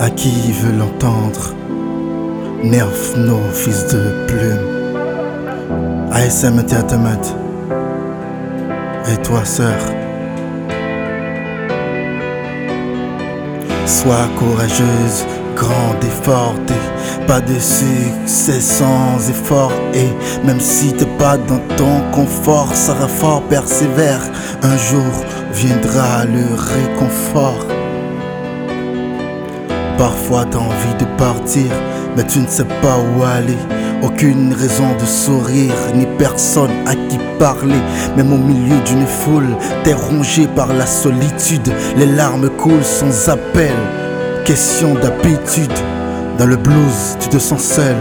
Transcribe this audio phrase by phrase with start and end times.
[0.00, 1.54] À qui veut l'entendre
[2.62, 4.88] Nerf nos fils de plume.
[6.12, 6.94] ASM Théâtre
[9.10, 9.74] Et toi, sœur
[13.86, 15.26] Sois courageuse,
[15.56, 16.72] grande et forte.
[17.26, 19.72] pas de succès sans effort.
[19.94, 24.22] Et même si t'es pas dans ton confort, sera fort, persévère.
[24.62, 27.77] Un jour viendra le réconfort.
[29.98, 31.66] Parfois t'as envie de partir,
[32.16, 33.58] mais tu ne sais pas où aller.
[34.00, 37.80] Aucune raison de sourire, ni personne à qui parler.
[38.16, 41.72] Même au milieu d'une foule, t'es rongé par la solitude.
[41.96, 43.74] Les larmes coulent sans appel.
[44.44, 45.72] Question d'habitude.
[46.38, 47.96] Dans le blues, tu te sens seul.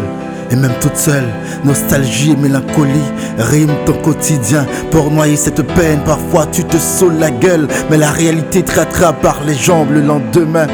[0.52, 1.28] Et même toute seule,
[1.66, 6.00] nostalgie et mélancolie riment ton quotidien pour noyer cette peine.
[6.06, 10.02] Parfois tu te saules la gueule, mais la réalité te rattrape par les jambes le
[10.02, 10.68] lendemain.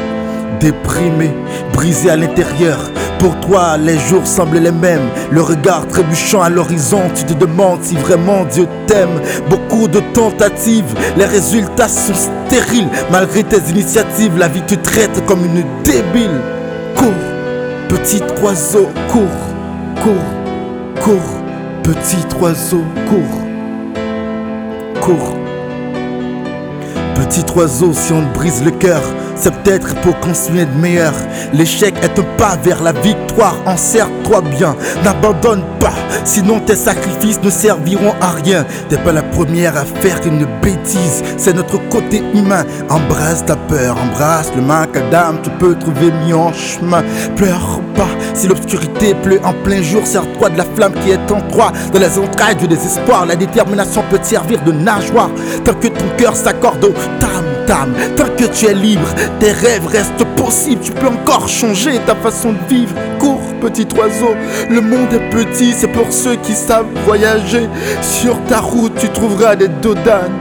[0.64, 1.30] Déprimé,
[1.74, 2.78] brisé à l'intérieur,
[3.18, 5.10] pour toi, les jours semblent les mêmes.
[5.30, 9.20] Le regard trébuchant à l'horizon, tu te demandes si vraiment Dieu t'aime.
[9.50, 12.88] Beaucoup de tentatives, les résultats sont stériles.
[13.12, 16.40] Malgré tes initiatives, la vie te traite comme une débile.
[16.96, 17.10] Cours,
[17.90, 19.22] petit oiseau, cours,
[20.02, 21.42] cours, cours,
[21.82, 23.42] petit oiseau, cours,
[25.02, 25.36] cours.
[27.16, 29.02] Petit oiseau, si on te brise le cœur,
[29.36, 31.12] c'est peut-être pour construire de meilleur.
[31.52, 33.56] L'échec est un pas vers la victoire.
[33.66, 35.92] Enserre-toi bien, n'abandonne pas.
[36.24, 38.64] Sinon tes sacrifices ne serviront à rien.
[38.88, 41.22] T'es pas la première à faire une bêtise.
[41.36, 42.64] C'est notre côté humain.
[42.88, 45.38] Embrasse ta peur, embrasse le macadam.
[45.42, 47.02] Tu peux trouver mis en chemin.
[47.36, 50.06] Pleure pas si l'obscurité pleut en plein jour.
[50.06, 51.72] Sers-toi de la flamme qui est en toi.
[51.92, 55.30] Dans les entrailles du désespoir, la détermination peut te servir de nageoire.
[55.64, 57.92] Tant que ton cœur s'accorde au tam tam.
[58.36, 60.80] Que tu es libre, tes rêves restent possibles.
[60.82, 62.94] Tu peux encore changer ta façon de vivre.
[63.20, 64.34] Cours, petit oiseau.
[64.68, 67.68] Le monde est petit, c'est pour ceux qui savent voyager.
[68.02, 70.32] Sur ta route, tu trouveras des dodanes.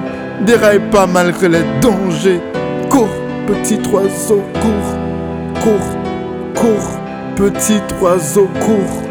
[0.42, 2.42] Déraille pas malgré les dangers.
[2.90, 3.14] Cours,
[3.48, 7.00] petit oiseau, cours, cours, cours,
[7.36, 9.04] petit oiseau, cours,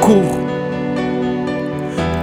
[0.00, 0.35] cours.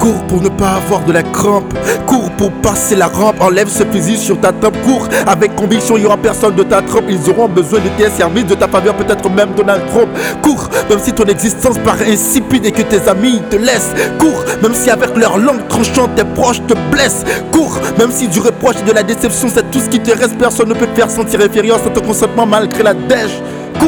[0.03, 1.73] Cours pour ne pas avoir de la crampe.
[2.07, 3.39] Cours pour passer la rampe.
[3.39, 4.75] Enlève ce fusil sur ta tempe.
[4.83, 7.05] Cours avec conviction, il n'y aura personne de ta trompe.
[7.07, 10.09] Ils auront besoin de tes services, de ta faveur, peut-être même Donald Trump.
[10.41, 13.93] Cours, même si ton existence paraît insipide et que tes amis te laissent.
[14.19, 17.23] Cours, même si avec leur langue tranchante, tes proches te blessent.
[17.53, 20.37] Cours, même si du reproche et de la déception, c'est tout ce qui te reste.
[20.37, 23.39] Personne ne peut te faire sentir inférieur sans ton consentement malgré la dèche.
[23.79, 23.87] Cours,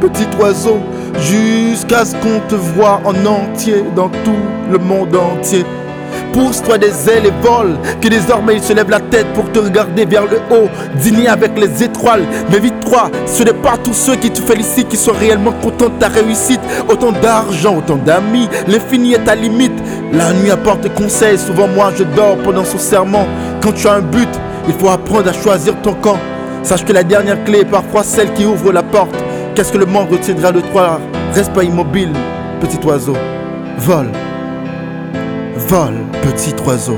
[0.00, 0.78] petit oiseau
[1.18, 5.64] jusqu'à ce qu'on te voit en entier dans tout le monde entier.
[6.32, 10.06] Pousse-toi des ailes et vole, que désormais il se lève la tête pour te regarder
[10.06, 12.24] vers le haut, dîner avec les étoiles.
[12.50, 15.98] Mais vite-toi, ce n'est pas tous ceux qui te félicitent qui sont réellement contents de
[15.98, 16.60] ta réussite.
[16.88, 19.72] Autant d'argent, autant d'amis, l'infini est ta limite.
[20.12, 23.26] La nuit apporte conseil, souvent moi je dors pendant son serment.
[23.62, 24.28] Quand tu as un but,
[24.68, 26.18] il faut apprendre à choisir ton camp.
[26.62, 29.21] Sache que la dernière clé est parfois celle qui ouvre la porte.
[29.54, 30.98] Qu'est-ce que le monde retiendra de toi?
[31.34, 32.12] Reste pas immobile,
[32.60, 33.16] petit oiseau.
[33.76, 34.10] Vole.
[35.68, 36.96] Vole, petit oiseau.